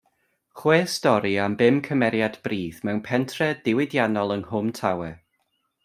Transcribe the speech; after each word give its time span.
Chwe 0.59 0.77
stori 0.93 1.33
am 1.43 1.53
bum 1.59 1.77
cymeriad 1.87 2.35
brith 2.47 2.81
mewn 2.89 3.03
pentre 3.09 3.49
diwydiannol 3.69 4.35
yng 4.39 4.47
Nghwm 4.49 4.73
Tawe. 4.81 5.13